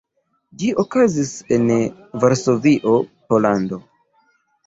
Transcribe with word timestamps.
Ĝi 0.61 0.69
okazis 0.83 1.33
en 1.57 1.67
Varsovio, 2.23 2.97
Pollando. 3.33 3.79